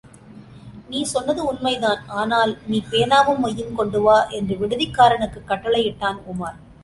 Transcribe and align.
நீ 0.89 1.03
சொன்னது 1.03 1.45
உண்மைதான், 1.45 2.07
ஆனால்... 2.11 2.53
நீ... 2.67 2.83
பேனாவும் 2.91 3.43
மையும் 3.43 3.75
கொண்டு 3.75 4.01
வா! 4.01 4.17
என்று 4.31 4.55
விடுதிக்காரனுக்குக் 4.55 5.49
கட்டடளையிட்டான் 5.49 6.19
உமார். 6.33 6.57